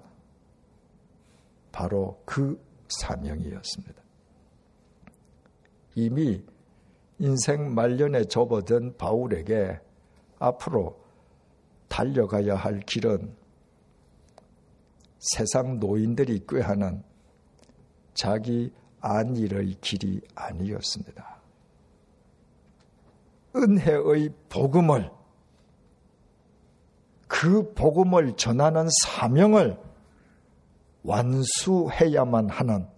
바로 1.73 2.23
그 2.25 2.63
사명이었습니다. 2.89 4.03
이미 5.97 6.45
인생 7.19 7.75
말년에 7.75 8.25
접어든 8.25 8.97
바울에게 8.97 9.81
앞으로 10.39 11.01
달려가야 11.89 12.57
할 12.57 12.81
길은 12.81 13.35
세상 15.19 15.79
노인들이 15.79 16.45
꾀하는 16.47 17.03
자기 18.15 18.73
안일의 19.01 19.77
길이 19.81 20.21
아니었습니다. 20.35 21.41
은혜의 23.57 24.31
복음을 24.49 25.11
그 27.29 27.73
복음을 27.75 28.37
전하는 28.37 28.89
사명을 29.03 29.79
완수해야만 31.03 32.49
하는 32.51 32.89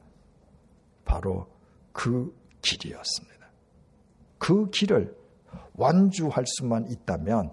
바로 1.04 1.46
그 1.92 2.34
길이었습니다. 2.62 3.35
그 4.46 4.70
길을 4.70 5.12
완주할 5.74 6.44
수만 6.46 6.88
있다면 6.88 7.52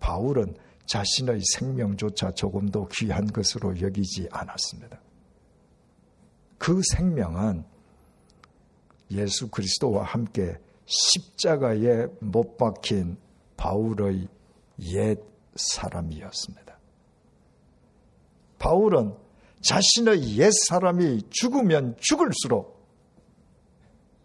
바울은 0.00 0.56
자신의 0.86 1.40
생명조차 1.54 2.32
조금도 2.32 2.88
귀한 2.88 3.28
것으로 3.28 3.80
여기지 3.80 4.26
않았습니다. 4.32 5.00
그 6.58 6.82
생명은 6.82 7.64
예수 9.12 9.48
그리스도와 9.52 10.02
함께 10.02 10.56
십자가에 10.86 12.06
못 12.18 12.56
박힌 12.56 13.18
바울의 13.56 14.26
옛 14.80 15.20
사람이었습니다. 15.54 16.76
바울은 18.58 19.14
자신의 19.60 20.38
옛 20.38 20.50
사람이 20.66 21.22
죽으면 21.30 21.94
죽을수록 22.00 22.84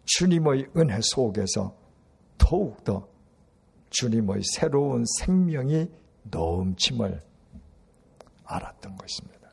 주님의 0.04 0.70
은혜 0.76 0.98
속에서 1.00 1.80
더욱더 2.42 3.06
주님의 3.90 4.42
새로운 4.42 5.04
생명이 5.20 5.88
넘침을 6.24 7.20
알았던 8.44 8.96
것입니다. 8.96 9.48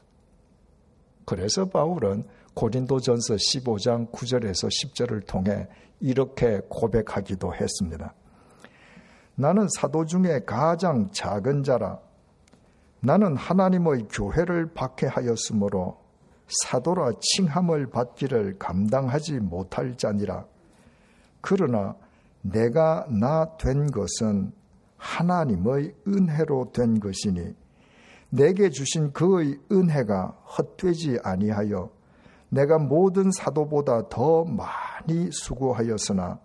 그래서 1.23 1.65
바울은 1.65 2.25
고린도전서 2.56 3.36
15장 3.36 4.12
9절에서 4.12 4.67
10절을 4.67 5.28
통해 5.28 5.67
이렇게 5.99 6.62
고백하기도 6.67 7.54
했습니다. 7.54 8.15
나는 9.36 9.67
사도 9.78 10.06
중에 10.06 10.41
가장 10.45 11.12
작은 11.12 11.63
자라. 11.63 11.99
나는 13.02 13.38
하나님의 13.38 14.08
교회를 14.10 14.73
박해하였으므로 14.73 15.99
사도라 16.47 17.12
칭함을 17.21 17.91
받기를 17.91 18.58
감당하지 18.58 19.39
못할 19.39 19.95
자니라. 19.95 20.45
그러나 21.41 21.95
내가 22.41 23.06
나 23.10 23.58
된 23.58 23.91
것은 23.91 24.52
하나님의 24.97 25.95
은혜로 26.08 26.71
된 26.73 26.99
것이니 26.99 27.54
내게 28.30 28.69
주신 28.69 29.12
그의 29.12 29.60
은혜가 29.71 30.38
헛되지 30.58 31.19
아니하여 31.23 31.89
내가 32.49 32.78
모든 32.78 33.32
사도보다 33.32 34.10
더 34.10 34.43
많이 34.43 35.30
수고하였으나 35.32 36.39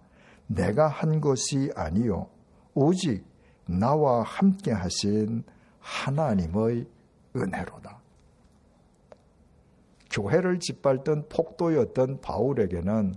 내가 0.47 0.89
한 0.89 1.21
것이 1.21 1.71
아니요 1.75 2.29
오직 2.75 3.25
나와 3.67 4.23
함께 4.23 4.73
하신 4.73 5.45
하나님의 5.81 6.87
은혜로다. 7.37 8.01
교회를 10.11 10.61
짓밟던 10.61 11.29
폭도였던 11.29 12.21
바울에게는 12.21 13.17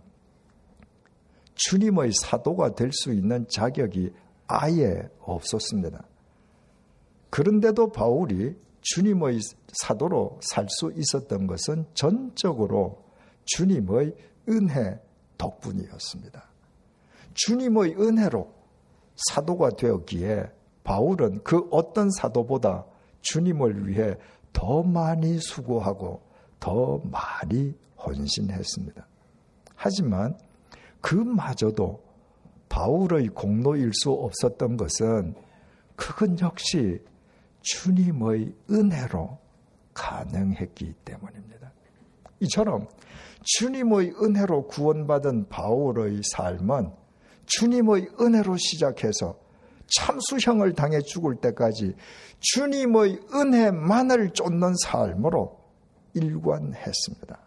주님의 1.58 2.12
사도가 2.24 2.76
될 2.76 2.91
수 2.91 3.12
있는 3.12 3.46
자격이 3.50 4.13
아예 4.48 5.10
없었습니다. 5.22 6.04
그런데도 7.30 7.91
바울이 7.91 8.56
주님의 8.82 9.39
사도로 9.84 10.39
살 10.41 10.65
수 10.70 10.91
있었던 10.96 11.48
것은 11.48 11.86
전적으로 11.93 13.04
주님의 13.46 14.15
은혜 14.50 15.00
덕분이었습니다. 15.38 16.43
주님의 17.34 17.96
은혜로 18.00 18.50
사도가 19.32 19.72
되었기에 19.72 20.52
바울은 20.84 21.43
그 21.43 21.67
어떤 21.72 22.10
사도보다 22.12 22.86
주님을 23.22 23.88
위해 23.88 24.15
더 24.54 24.84
많이 24.84 25.38
수고하고 25.39 26.22
더 26.60 27.02
많이 27.04 27.74
헌신했습니다. 27.98 29.06
하지만 29.76 30.38
그마저도 31.02 32.04
바울의 32.70 33.30
공로일 33.30 33.92
수 33.94 34.12
없었던 34.12 34.78
것은 34.78 35.36
그건 35.96 36.40
역시 36.40 37.00
주님의 37.62 38.54
은혜로 38.70 39.38
가능했기 39.94 40.94
때문입니다. 41.04 41.72
이처럼 42.42 42.88
주님의 43.42 44.14
은혜로 44.22 44.68
구원받은 44.68 45.50
바울의 45.50 46.22
삶은 46.24 46.92
주님의 47.46 48.10
은혜로 48.20 48.58
시작해서 48.58 49.40
참수형을 49.96 50.74
당해 50.74 51.00
죽을 51.00 51.36
때까지 51.38 51.96
주님의 52.40 53.22
은혜만을 53.34 54.32
쫓는 54.32 54.74
삶으로 54.84 55.58
일관했습니다. 56.14 57.40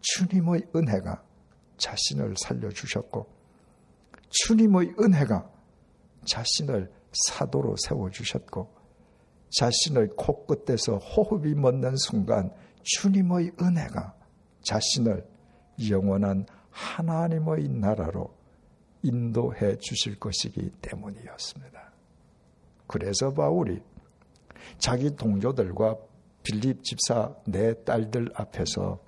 주님의 0.00 0.62
은혜가 0.74 1.22
자신을 1.76 2.34
살려주셨고, 2.38 3.26
주님의 4.30 4.94
은혜가 4.98 5.50
자신을 6.24 6.92
사도로 7.12 7.76
세워주셨고, 7.76 8.74
자신의 9.50 10.08
코끝에서 10.16 10.98
호흡이 10.98 11.54
멎는 11.54 11.96
순간 11.96 12.50
주님의 12.82 13.52
은혜가 13.60 14.14
자신을 14.62 15.26
영원한 15.88 16.46
하나님의 16.70 17.68
나라로 17.68 18.34
인도해 19.02 19.76
주실 19.78 20.18
것이기 20.18 20.70
때문이었습니다. 20.82 21.92
그래서 22.86 23.32
바울이 23.32 23.80
자기 24.78 25.14
동료들과 25.14 25.96
빌립 26.42 26.82
집사 26.82 27.34
네 27.46 27.74
딸들 27.84 28.30
앞에서 28.34 28.98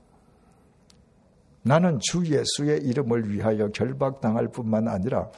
나는 1.67 1.99
주 1.99 2.25
예수의 2.25 2.85
이름을 2.85 3.29
위하여 3.29 3.67
결박당할 3.71 4.47
뿐만 4.47 4.87
아니라 4.87 5.33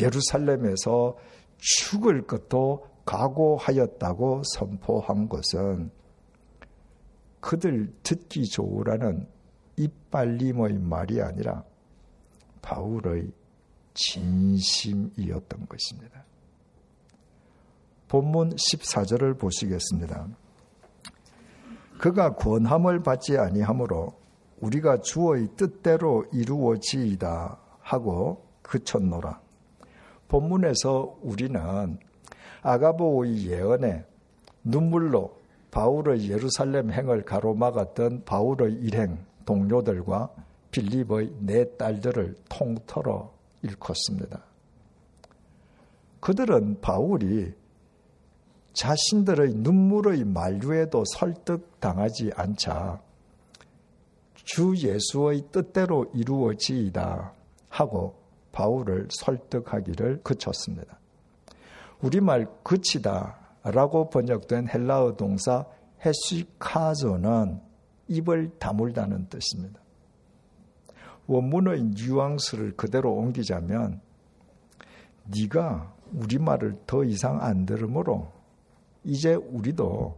예루살렘에서 0.00 1.16
죽을 1.58 2.24
것도 2.24 2.86
각오하였다고 3.04 4.42
선포한 4.54 5.28
것은 5.28 5.90
그들 7.40 7.92
듣기 8.04 8.44
좋으라는 8.44 9.26
이빨림의 9.76 10.78
말이 10.78 11.20
아니라 11.20 11.64
바울의 12.62 13.32
진심이었던 13.94 15.66
것입니다. 15.66 16.24
본문 18.06 18.50
14절을 18.50 19.36
보시겠습니다. 19.36 20.28
그가 21.98 22.36
권함을 22.36 23.02
받지 23.02 23.36
아니하므로 23.36 24.25
우리가 24.66 25.00
주의 25.00 25.48
뜻대로 25.56 26.24
이루어지이다 26.32 27.58
하고 27.80 28.44
그쳤노라. 28.62 29.40
본문에서 30.28 31.18
우리는 31.22 31.98
아가보의 32.62 33.46
예언에 33.46 34.04
눈물로 34.64 35.36
바울의 35.70 36.30
예루살렘 36.30 36.90
행을 36.90 37.24
가로막았던 37.24 38.24
바울의 38.24 38.74
일행 38.74 39.24
동료들과 39.44 40.30
빌립의 40.72 41.34
네 41.40 41.64
딸들을 41.76 42.34
통틀어 42.48 43.32
일컫습니다. 43.62 44.42
그들은 46.20 46.80
바울이 46.80 47.52
자신들의 48.72 49.54
눈물의 49.54 50.24
만류에도 50.24 51.04
설득당하지 51.06 52.32
않자 52.34 53.00
주 54.46 54.76
예수의 54.76 55.48
뜻대로 55.50 56.06
이루어지이다 56.14 57.32
하고 57.68 58.14
바울을 58.52 59.08
설득하기를 59.10 60.22
그쳤습니다. 60.22 61.00
우리말 62.00 62.46
그치다 62.62 63.38
라고 63.64 64.08
번역된 64.08 64.68
헬라어 64.68 65.16
동사 65.16 65.66
헤시카조는 66.04 67.60
입을 68.06 68.56
다물다는 68.60 69.28
뜻입니다. 69.28 69.80
원문의 71.26 71.82
뉘앙스를 71.82 72.76
그대로 72.76 73.14
옮기자면 73.14 74.00
네가 75.24 75.92
우리 76.12 76.38
말을 76.38 76.78
더 76.86 77.02
이상 77.02 77.42
안 77.42 77.66
들으므로 77.66 78.30
이제 79.02 79.34
우리도 79.34 80.16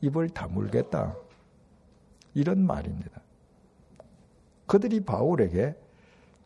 입을 0.00 0.30
다물겠다. 0.30 1.14
이런 2.34 2.66
말입니다. 2.66 3.27
그들이 4.68 5.00
바울에게 5.00 5.74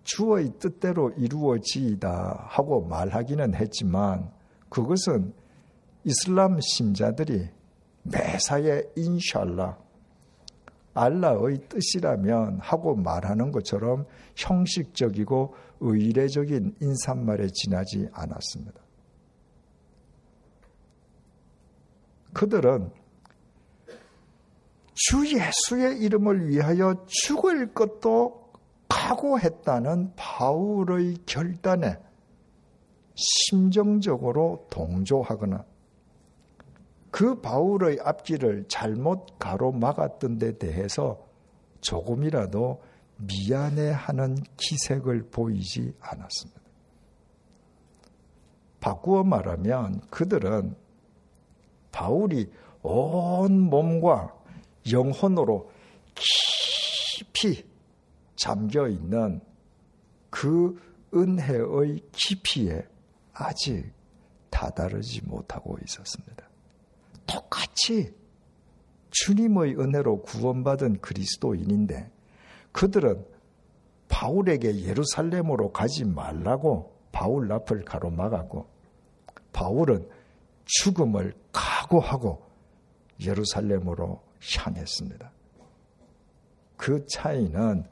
주의 0.05 0.51
뜻대로 0.59 1.11
이루어지이다 1.11 2.47
하고 2.49 2.83
말하기는 2.87 3.55
했지만 3.55 4.31
그것은 4.71 5.35
이슬람 6.05 6.59
신자들이 6.61 7.49
매사에 8.05 8.83
인샬라 8.97 9.79
알라의 10.95 11.69
뜻이라면 11.69 12.59
하고 12.61 12.97
말하는 12.97 13.51
것처럼 13.51 14.07
형식적이고 14.37 15.55
의례적인 15.81 16.77
인사말에 16.81 17.49
지나지 17.53 18.09
않았습니다. 18.13 18.81
그들은 22.35 22.91
주 25.05 25.27
예수의 25.27 25.99
이름을 25.99 26.49
위하여 26.49 26.95
죽을 27.09 27.75
것도 27.75 28.53
각오했다는 28.89 30.13
바울의 30.15 31.17
결단에 31.27 31.97
심정적으로 33.17 34.69
동조하거나 34.71 35.65
그 37.11 37.41
바울의 37.41 37.99
앞길을 38.01 38.67
잘못 38.69 39.27
가로막았던 39.41 40.39
데 40.39 40.57
대해서 40.57 41.27
조금이라도 41.81 42.81
미안해하는 43.17 44.37
기색을 44.57 45.31
보이지 45.31 45.95
않았습니다. 45.99 46.61
바꾸어 48.79 49.25
말하면 49.25 50.01
그들은 50.11 50.77
바울이 51.91 52.53
온 52.83 53.61
몸과 53.61 54.42
영혼으로 54.91 55.71
깊이 56.15 57.65
잠겨 58.37 58.89
있는 58.89 59.41
그 60.31 60.81
은혜의 61.15 62.03
깊이에 62.13 62.87
아직 63.33 63.93
다다르지 64.51 65.25
못하고 65.25 65.77
있었습니다. 65.85 66.49
똑같이 67.27 68.15
주님의 69.11 69.79
은혜로 69.79 70.23
구원받은 70.23 71.01
그리스도인인데 71.01 72.11
그들은 72.73 73.25
바울에게 74.09 74.83
예루살렘으로 74.83 75.73
가지 75.73 76.05
말라고 76.05 76.93
바울 77.13 77.51
앞을 77.53 77.85
가로막았고 77.85 78.67
바울은 79.53 80.09
죽음을 80.65 81.35
각오하고 81.53 82.43
예루살렘으로 83.21 84.23
향했습니다. 84.57 85.31
그 86.77 87.07
차이는 87.07 87.85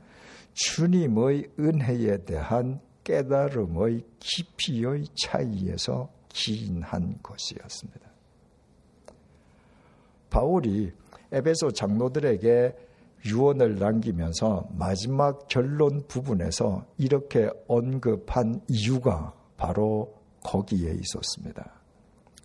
주님의 0.54 1.50
은혜에 1.58 2.24
대한 2.24 2.80
깨달음의 3.04 4.04
깊이의 4.18 5.06
차이에서 5.14 6.10
기인한 6.28 7.18
것이었습니다. 7.22 8.10
바울이 10.28 10.92
에베소 11.32 11.72
장로들에게 11.72 12.76
유언을 13.26 13.78
남기면서 13.78 14.68
마지막 14.72 15.46
결론 15.48 16.06
부분에서 16.06 16.86
이렇게 16.98 17.50
언급한 17.68 18.62
이유가 18.68 19.34
바로 19.56 20.14
거기에 20.42 20.92
있었습니다. 20.92 21.72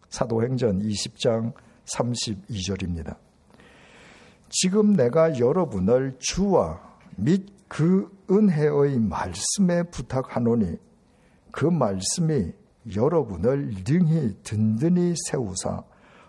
사도행전 0.10 0.82
20장 0.82 1.54
32절입니다. 1.86 3.18
지금 4.50 4.94
내가 4.94 5.40
여러분을 5.40 6.16
주와 6.20 6.82
및 7.18 7.56
그 7.68 8.10
은혜의 8.30 9.00
말씀에 9.00 9.84
부탁하노니 9.84 10.78
그 11.52 11.66
말씀이 11.66 12.54
여러분을 12.96 13.74
능히 13.86 14.36
든든히 14.44 15.16
세우사 15.28 15.84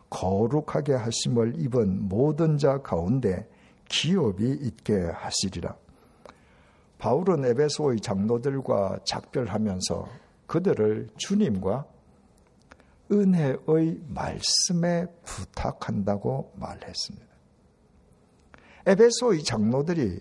거룩하게 0.09 0.95
하심을 0.95 1.61
입은 1.61 2.09
모든 2.09 2.59
자 2.59 2.79
가운데 2.79 3.49
기업이 3.89 4.51
있게 4.63 4.95
하시리라. 5.13 5.77
바울은 6.99 7.45
에베소의 7.45 8.01
장로들과 8.01 9.01
작별하면서 9.05 10.09
그들을 10.47 11.09
주님과 11.17 11.85
은혜의 13.13 14.01
말씀에 14.09 15.07
부탁한다고 15.25 16.53
말했습니다. 16.57 17.36
에베소의 18.87 19.43
장로들이 19.43 20.21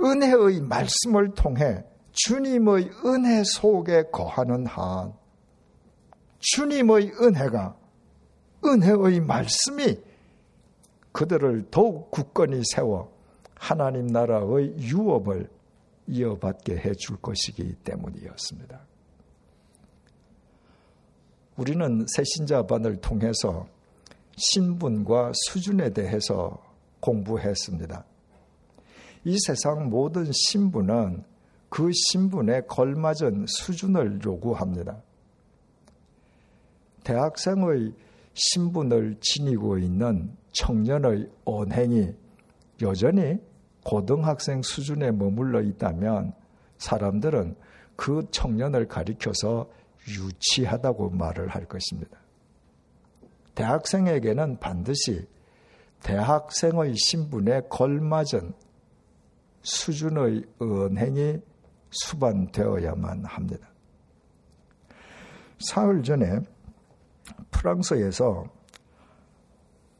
은혜의 0.00 0.60
말씀을 0.60 1.34
통해 1.34 1.84
주님의 2.12 2.90
은혜 3.04 3.42
속에 3.44 4.04
거하는 4.12 4.66
한 4.66 5.14
주님의 6.38 7.12
은혜가 7.20 7.76
은혜의 8.64 9.20
말씀이 9.20 9.98
그들을 11.12 11.66
더욱 11.70 12.10
굳건히 12.10 12.62
세워 12.74 13.12
하나님 13.54 14.06
나라의 14.06 14.76
유업을 14.78 15.48
이어받게 16.08 16.78
해줄 16.78 17.16
것이기 17.20 17.74
때문이었습니다. 17.84 18.80
우리는 21.56 22.06
새신자반을 22.08 22.96
통해서 22.96 23.66
신분과 24.36 25.32
수준에 25.34 25.90
대해서 25.90 26.71
공부했습니다. 27.02 28.04
이 29.24 29.36
세상 29.46 29.90
모든 29.90 30.30
신분은 30.32 31.24
그 31.68 31.90
신분에 31.92 32.62
걸맞은 32.62 33.46
수준을 33.46 34.20
요구합니다. 34.24 35.02
대학생의 37.04 37.92
신분을 38.34 39.16
지니고 39.20 39.78
있는 39.78 40.36
청년의 40.52 41.30
언행이 41.44 42.14
여전히 42.82 43.38
고등학생 43.84 44.62
수준에 44.62 45.10
머물러 45.10 45.60
있다면 45.62 46.32
사람들은 46.78 47.56
그 47.96 48.26
청년을 48.30 48.86
가리켜서 48.86 49.68
유치하다고 50.08 51.10
말을 51.10 51.48
할 51.48 51.66
것입니다. 51.66 52.18
대학생에게는 53.54 54.58
반드시 54.58 55.26
대학생의 56.02 56.94
신분에 56.96 57.62
걸맞은 57.68 58.52
수준의 59.62 60.44
언행이 60.58 61.38
수반되어야만 61.90 63.24
합니다. 63.24 63.68
사흘 65.60 66.02
전에 66.02 66.40
프랑스에서 67.50 68.44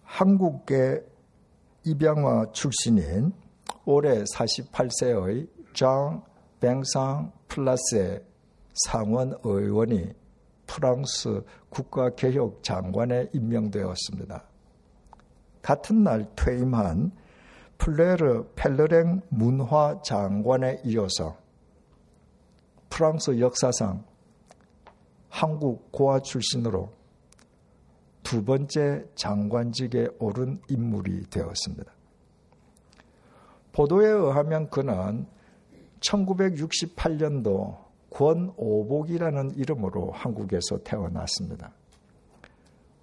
한국계 0.03 1.01
입양화 1.85 2.53
출신인 2.53 3.33
올해 3.85 4.25
48세의 4.25 5.49
장 5.75 6.25
뱅상 6.61 7.33
플라스의 7.49 8.25
상원 8.75 9.35
의원이 9.43 10.12
프랑스 10.67 11.43
국가개혁 11.71 12.62
장관에 12.62 13.29
임명되었습니다. 13.33 14.52
같은 15.62 16.03
날 16.03 16.27
퇴임한 16.37 17.12
플레르 17.79 18.44
펠르랭 18.55 19.22
문화 19.29 20.01
장관에 20.03 20.83
이어서 20.85 21.37
프랑스 22.90 23.40
역사상 23.40 24.05
한국 25.29 25.90
고아 25.90 26.20
출신으로 26.20 26.90
두 28.22 28.44
번째 28.44 29.07
장관직에 29.14 30.09
오른 30.18 30.61
인물이 30.68 31.31
되었습니다. 31.31 31.90
보도에 33.72 34.07
의하면 34.09 34.68
그는 34.68 35.27
1968년도 36.01 37.79
권오복이라는 38.11 39.57
이름으로 39.57 40.12
한국에서 40.12 40.79
태어났습니다. 40.85 41.72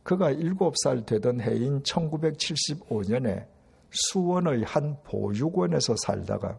그가 0.09 0.33
7살 0.33 1.05
되던 1.05 1.39
해인 1.39 1.83
1975년에 1.83 3.45
수원의 3.91 4.63
한 4.63 4.97
보육원에서 5.03 5.95
살다가 6.03 6.57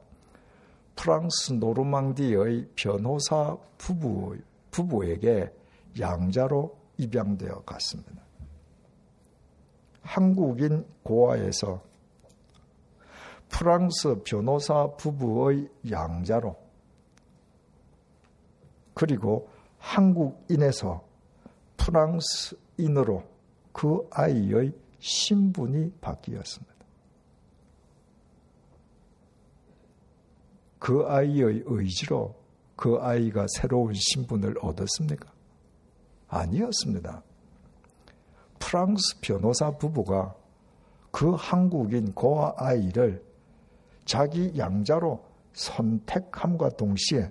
프랑스 0.95 1.55
노르망디의 1.55 2.69
변호사 2.77 3.57
부부, 3.77 4.39
부부에게 4.71 5.53
양자로 5.99 6.79
입양되어 6.99 7.63
갔습니다. 7.63 8.23
한국인 10.03 10.87
고아에서 11.03 11.83
프랑스 13.49 14.23
변호사 14.23 14.87
부부의 14.95 15.69
양자로 15.91 16.55
그리고 18.95 19.49
한국인에서 19.79 21.03
프랑스인으로 21.79 23.30
그 23.73 24.07
아이의 24.11 24.73
신분이 24.99 25.93
바뀌었습니다. 26.01 26.75
그 30.79 31.05
아이의 31.07 31.63
의지로 31.67 32.35
그 32.75 32.97
아이가 33.01 33.47
새로운 33.57 33.93
신분을 33.95 34.57
얻었습니까? 34.63 35.31
아니었습니다. 36.29 37.23
프랑스 38.59 39.21
변호사 39.21 39.71
부부가 39.77 40.35
그 41.11 41.35
한국인 41.35 42.15
고아 42.15 42.55
아이를 42.57 43.23
자기 44.05 44.57
양자로 44.57 45.23
선택함과 45.53 46.71
동시에 46.71 47.31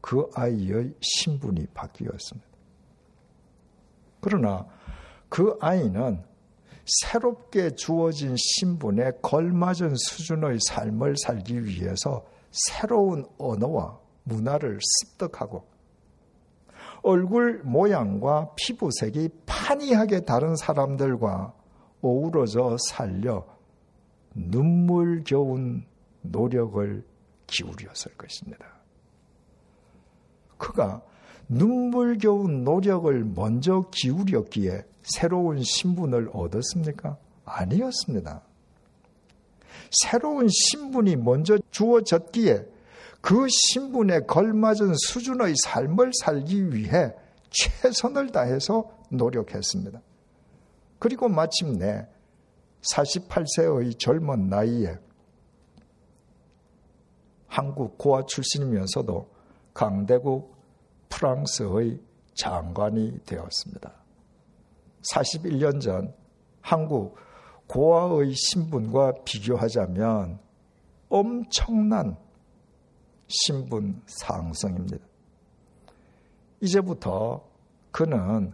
그 0.00 0.28
아이의 0.34 0.94
신분이 1.00 1.66
바뀌었습니다. 1.74 2.48
그러나 4.20 4.66
그 5.30 5.56
아이는 5.60 6.22
새롭게 6.84 7.76
주어진 7.76 8.34
신분에 8.36 9.12
걸맞은 9.22 9.94
수준의 9.94 10.58
삶을 10.68 11.14
살기 11.24 11.64
위해서 11.64 12.26
새로운 12.50 13.24
언어와 13.38 13.98
문화를 14.24 14.78
습득하고 14.82 15.64
얼굴 17.02 17.62
모양과 17.62 18.54
피부색이 18.56 19.30
판이하게 19.46 20.24
다른 20.24 20.56
사람들과 20.56 21.54
어우러져 22.02 22.76
살려 22.88 23.46
눈물겨운 24.34 25.86
노력을 26.22 27.04
기울였을 27.46 28.16
것입니다. 28.16 28.66
그가 30.58 31.02
눈물겨운 31.48 32.64
노력을 32.64 33.24
먼저 33.24 33.84
기울였기에 33.90 34.89
새로운 35.02 35.62
신분을 35.62 36.30
얻었습니까? 36.32 37.16
아니었습니다. 37.44 38.42
새로운 39.90 40.48
신분이 40.48 41.16
먼저 41.16 41.58
주어졌기에 41.70 42.66
그 43.20 43.46
신분에 43.48 44.20
걸맞은 44.20 44.94
수준의 44.94 45.54
삶을 45.64 46.12
살기 46.22 46.72
위해 46.74 47.12
최선을 47.50 48.30
다해서 48.30 48.90
노력했습니다. 49.10 50.00
그리고 50.98 51.28
마침내 51.28 52.06
48세의 52.82 53.98
젊은 53.98 54.48
나이에 54.48 54.98
한국 57.46 57.98
고아 57.98 58.24
출신이면서도 58.26 59.28
강대국 59.74 60.56
프랑스의 61.08 62.00
장관이 62.34 63.20
되었습니다. 63.26 63.99
41년 65.02 65.80
전 65.80 66.14
한국 66.60 67.16
고아의 67.66 68.34
신분과 68.34 69.22
비교하자면 69.24 70.38
엄청난 71.08 72.16
신분 73.28 74.02
상승입니다. 74.06 75.04
이제부터 76.60 77.44
그는 77.90 78.52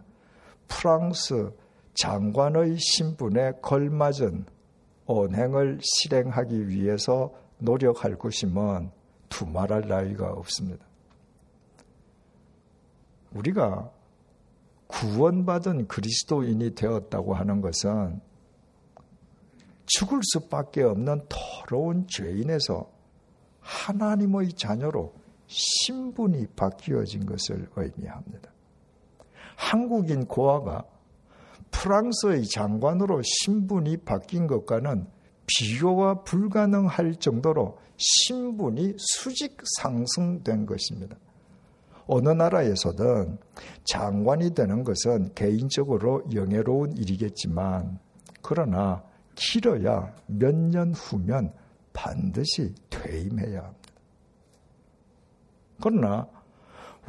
프랑스 0.67 1.51
장관의 1.95 2.77
신분에 2.77 3.53
걸맞은 3.61 4.45
언행을 5.07 5.79
실행하기 5.81 6.67
위해서 6.67 7.33
노력할 7.57 8.17
것이면 8.17 8.91
두말할 9.29 9.87
나위가 9.87 10.31
없습니다. 10.31 10.85
우리가 13.31 13.91
구원받은 14.87 15.87
그리스도인이 15.87 16.75
되었다고 16.75 17.33
하는 17.33 17.61
것은 17.61 18.21
죽을 19.85 20.19
수밖에 20.23 20.83
없는 20.83 21.21
더러운 21.29 22.07
죄인에서 22.07 22.89
하나님의 23.59 24.53
자녀로 24.53 25.13
신분이 25.47 26.47
바뀌어진 26.55 27.25
것을 27.25 27.69
의미합니다. 27.75 28.51
한국인 29.55 30.25
고아가 30.25 30.83
프랑스의 31.71 32.45
장관으로 32.47 33.21
신분이 33.23 33.97
바뀐 33.97 34.47
것과는 34.47 35.07
비교가 35.47 36.23
불가능할 36.23 37.15
정도로 37.15 37.79
신분이 37.97 38.95
수직 38.97 39.57
상승된 39.79 40.65
것입니다. 40.65 41.17
어느 42.07 42.29
나라에서든 42.29 43.37
장관이 43.83 44.53
되는 44.53 44.83
것은 44.83 45.33
개인적으로 45.35 46.23
영예로운 46.33 46.95
일이겠지만, 46.97 47.99
그러나 48.41 49.03
길어야 49.35 50.13
몇 50.25 50.55
년 50.55 50.93
후면 50.93 51.53
반드시 51.93 52.73
퇴임해야 52.89 53.59
합니다. 53.59 53.77
그러나 55.81 56.27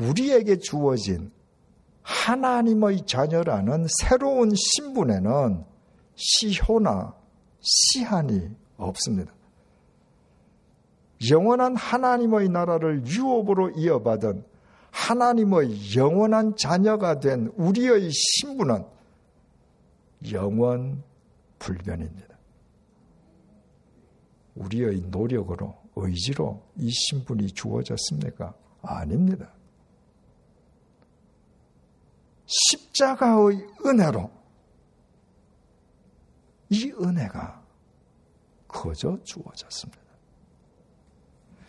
우리에게 0.00 0.58
주어진 0.58 1.30
하나님의 2.02 3.04
자녀라는 3.06 3.86
새로운 4.00 4.50
신분에는 4.54 5.64
시효나 6.14 7.14
시한이 7.60 8.50
없습니다. 8.76 9.32
영원한 11.30 11.76
하나님의 11.76 12.48
나라를 12.48 13.04
유업으로 13.06 13.70
이어받은 13.70 14.44
하나님의 14.90 15.96
영원한 15.96 16.56
자녀가 16.56 17.20
된 17.20 17.52
우리의 17.56 18.10
신분은 18.10 18.84
영원 20.32 21.02
불변입니다. 21.58 22.36
우리의 24.56 25.00
노력으로, 25.02 25.76
의지로 25.94 26.62
이 26.76 26.90
신분이 26.90 27.52
주어졌습니까? 27.52 28.54
아닙니다. 28.82 29.52
십자가의 32.46 33.66
은혜로 33.84 34.30
이 36.70 36.92
은혜가 36.92 37.62
거저 38.66 39.18
주어졌습니다. 39.22 40.07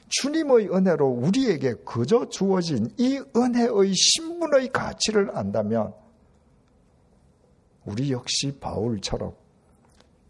주님의 0.10 0.70
은혜로 0.74 1.08
우리에게 1.08 1.76
거저 1.86 2.30
주어진 2.30 2.90
이 2.98 3.22
은혜의 3.36 3.94
신분의 3.94 4.70
가치를 4.70 5.36
안다면 5.38 5.94
우리 7.86 8.12
역시 8.12 8.52
바울처럼 8.60 9.36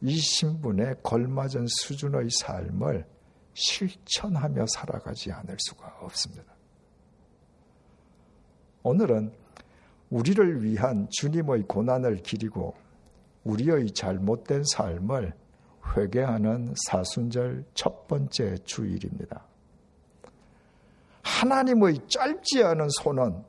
이 0.01 0.15
신분에 0.17 0.95
걸맞은 1.03 1.65
수준의 1.67 2.29
삶을 2.41 3.05
실천하며 3.53 4.65
살아가지 4.67 5.31
않을 5.31 5.57
수가 5.59 5.97
없습니다. 6.01 6.53
오늘은 8.83 9.33
우리를 10.09 10.63
위한 10.63 11.07
주님의 11.11 11.63
고난을 11.63 12.17
기리고 12.17 12.75
우리의 13.43 13.91
잘못된 13.91 14.63
삶을 14.73 15.33
회개하는 15.95 16.73
사순절 16.87 17.65
첫 17.73 18.07
번째 18.07 18.57
주일입니다. 18.63 19.48
하나님의 21.29 21.99
짧지 22.07 22.63
않은 22.63 22.87
손은 23.01 23.43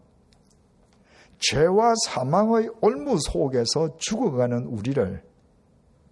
죄와 1.38 1.94
사망의 2.06 2.68
올무 2.82 3.18
속에서 3.18 3.96
죽어가는 3.96 4.66
우리를 4.66 5.22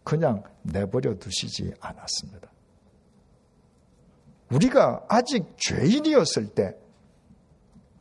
그냥 0.03 0.43
내버려 0.63 1.19
두시지 1.19 1.75
않았습니다. 1.81 2.51
우리가 4.51 5.05
아직 5.09 5.45
죄인이었을 5.59 6.55
때 6.55 6.75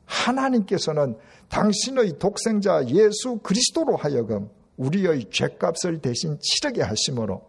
하나님께서는 0.05 1.17
당신의 1.49 2.17
독생자 2.19 2.85
예수 2.87 3.39
그리스도로 3.43 3.97
하여금 3.97 4.49
우리의 4.77 5.29
죄값을 5.29 5.99
대신 5.99 6.39
치르게 6.39 6.81
하심으로 6.81 7.45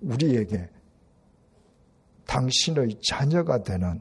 우리에게 0.00 0.70
당신의 2.26 2.98
자녀가 3.06 3.62
되는 3.62 4.00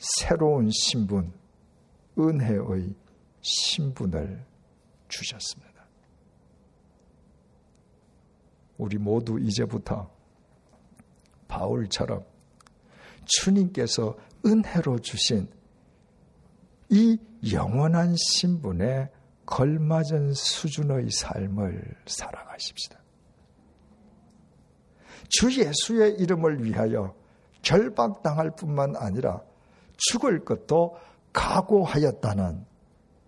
새로운 0.00 0.70
신분, 0.70 1.32
은혜의 2.18 2.94
신분을 3.40 4.44
주셨습니다. 5.08 5.68
우리 8.76 8.96
모두 8.96 9.38
이제부터 9.40 10.10
바울처럼 11.48 12.24
주님께서 13.24 14.16
은혜로 14.46 15.00
주신 15.00 15.48
이 16.90 17.18
영원한 17.52 18.14
신분에 18.16 19.10
걸맞은 19.46 20.34
수준의 20.34 21.10
삶을 21.10 21.96
살아가십시다. 22.06 23.00
주 25.28 25.50
예수의 25.52 26.14
이름을 26.20 26.64
위하여 26.64 27.14
결박당할 27.62 28.54
뿐만 28.54 28.96
아니라 28.96 29.42
죽을 29.98 30.44
것도 30.44 30.96
각오하였다는 31.32 32.64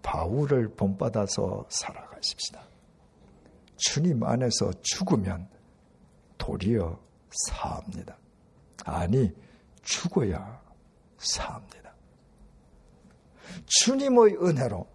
바울을 0.03 0.75
본받아서 0.75 1.67
살아가십시다. 1.69 2.67
주님 3.77 4.23
안에서 4.23 4.73
죽으면 4.81 5.49
도리어 6.39 6.99
사합니다. 7.31 8.17
아니, 8.85 9.31
죽어야 9.83 10.61
사합니다. 11.19 11.95
주님의 13.67 14.37
은혜로 14.43 14.87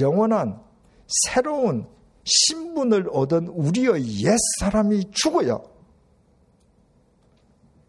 영원한 0.00 0.60
새로운 1.06 1.88
신분을 2.24 3.08
얻은 3.12 3.48
우리의 3.48 4.24
옛 4.24 4.36
사람이 4.60 5.10
죽어야 5.12 5.60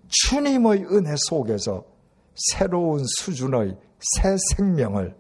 주님의 0.08 0.86
은혜 0.86 1.16
속에서 1.28 1.97
새로운 2.38 3.04
수준의 3.20 3.78
새 4.00 4.36
생명을 4.56 5.16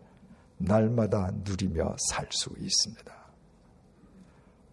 날마다 0.58 1.32
누리며 1.44 1.96
살 2.10 2.28
수 2.32 2.52
있습니다. 2.60 3.18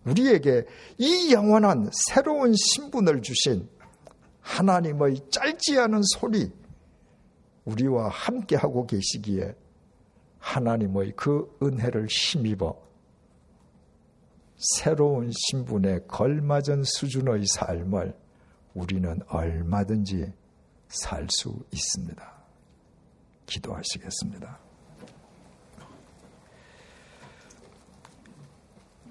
우리에게 0.04 0.66
이 0.98 1.32
영원한 1.32 1.90
새로운 2.08 2.54
신분을 2.54 3.22
주신 3.22 3.68
하나님의 4.40 5.30
짧지 5.30 5.78
않은 5.78 6.02
소리, 6.02 6.52
우리와 7.64 8.10
함께하고 8.10 8.86
계시기에 8.86 9.54
하나님의 10.38 11.14
그 11.16 11.56
은혜를 11.62 12.06
힘입어 12.08 12.76
새로운 14.56 15.30
신분에 15.32 16.00
걸맞은 16.06 16.84
수준의 16.84 17.46
삶을 17.46 18.14
우리는 18.74 19.20
얼마든지 19.28 20.32
살 20.88 21.26
수 21.30 21.64
있습니다. 21.72 22.33
기도하시겠습니다. 23.46 24.58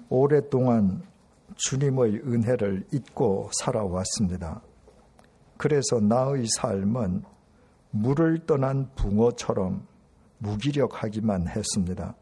오랫동안 0.08 1.02
주님의 1.56 2.20
은혜를 2.24 2.86
잊고 2.92 3.50
살아왔습니다. 3.52 4.62
그래서 5.56 6.00
나의 6.00 6.46
삶은 6.46 7.22
물을 7.90 8.44
떠난 8.46 8.90
붕어처럼 8.96 9.86
무기력하기만 10.38 11.48
했습니다. 11.48 12.16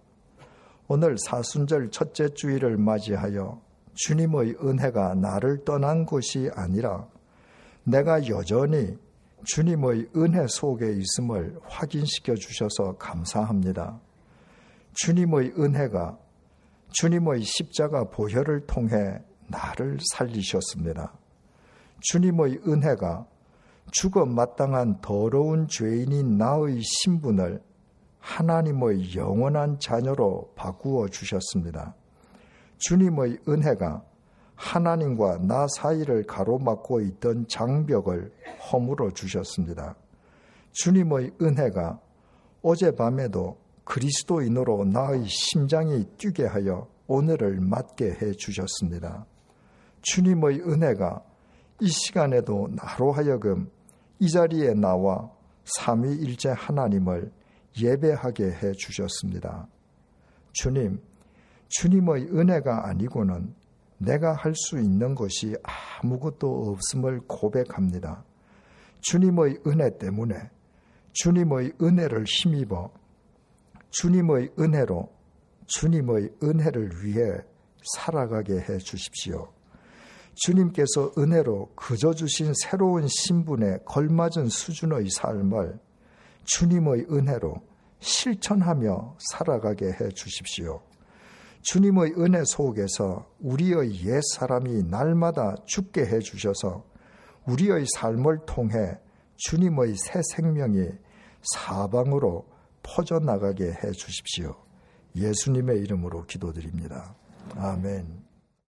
오늘 0.89 1.17
사순절 1.19 1.91
첫째 1.91 2.29
주일을 2.35 2.77
맞이하여 2.77 3.61
주님의 3.95 4.57
은혜가 4.63 5.15
나를 5.15 5.65
떠난 5.65 6.05
것이 6.05 6.51
아니라 6.55 7.07
내가 7.85 8.27
여전히 8.29 8.99
주님의 9.45 10.11
은혜 10.17 10.47
속에 10.47 10.93
있음을 10.93 11.59
확인시켜 11.65 12.35
주셔서 12.35 12.97
감사합니다. 12.97 14.01
주님의 14.95 15.55
은혜가 15.59 16.19
주님의 16.91 17.43
십자가 17.43 18.05
보혈을 18.05 18.67
통해 18.67 19.23
나를 19.49 19.99
살리셨습니다. 20.13 21.13
주님의 22.01 22.61
은혜가 22.67 23.27
죽어 23.91 24.27
마땅한 24.27 25.01
더러운 25.01 25.67
죄인인 25.69 26.37
나의 26.37 26.81
신분을 26.83 27.63
하나님의 28.21 29.17
영원한 29.17 29.79
자녀로 29.79 30.53
바꾸어 30.55 31.09
주셨습니다. 31.09 31.95
주님의 32.79 33.39
은혜가 33.49 34.03
하나님과 34.57 35.39
나 35.39 35.67
사이를 35.77 36.25
가로막고 36.25 37.01
있던 37.01 37.47
장벽을 37.49 38.33
허물어 38.71 39.11
주셨습니다. 39.11 39.97
주님의 40.73 41.33
은혜가 41.41 42.01
어젯밤에도 42.63 43.59
그리스도인으로 43.85 44.85
나의 44.85 45.27
심장이 45.27 46.05
뛰게 46.17 46.47
하여 46.47 46.89
오늘을 47.07 47.61
맞게 47.61 48.19
해 48.23 48.33
주셨습니다. 48.33 49.27
주님의 50.03 50.61
은혜가 50.61 51.23
이 51.81 51.89
시간에도 51.89 52.69
나로 52.71 53.13
하여금 53.13 53.71
이 54.19 54.31
자리에 54.31 54.75
나와 54.75 55.31
삼위일체 55.65 56.51
하나님을 56.51 57.33
예배하게 57.81 58.45
해 58.45 58.73
주셨습니다. 58.73 59.67
주님, 60.53 61.01
주님의 61.69 62.27
은혜가 62.27 62.89
아니고는 62.89 63.55
내가 64.05 64.33
할 64.35 64.53
수 64.55 64.79
있는 64.79 65.15
것이 65.15 65.55
아무것도 66.03 66.73
없음을 66.73 67.21
고백합니다. 67.27 68.25
주님의 69.01 69.61
은혜 69.67 69.97
때문에 69.97 70.35
주님의 71.13 71.73
은혜를 71.81 72.25
힘입어 72.25 72.91
주님의 73.91 74.53
은혜로 74.59 75.13
주님의 75.67 76.31
은혜를 76.43 76.91
위해 77.03 77.39
살아가게 77.95 78.55
해 78.55 78.79
주십시오. 78.79 79.53
주님께서 80.35 81.13
은혜로 81.19 81.73
그저 81.75 82.13
주신 82.13 82.53
새로운 82.55 83.07
신분에 83.07 83.79
걸맞은 83.85 84.49
수준의 84.49 85.11
삶을 85.11 85.79
주님의 86.45 87.07
은혜로 87.11 87.55
실천하며 88.01 89.17
살아가게 89.31 89.87
해 89.87 90.09
주십시오. 90.09 90.81
주님의 91.63 92.15
은혜 92.19 92.43
속에서 92.45 93.27
우리의 93.41 94.05
옛 94.07 94.21
사람이 94.35 94.85
날마다 94.85 95.55
죽게 95.65 96.07
해 96.07 96.19
주셔서 96.19 96.85
우리의 97.47 97.87
삶을 97.97 98.41
통해 98.47 98.99
주님의 99.37 99.95
새 99.97 100.21
생명이 100.35 100.89
사방으로 101.43 102.47
퍼져나가게 102.83 103.65
해 103.65 103.93
주십시오. 103.93 104.57
예수님의 105.17 105.81
이름으로 105.81 106.25
기도드립니다. 106.25 107.15
아멘. 107.57 108.22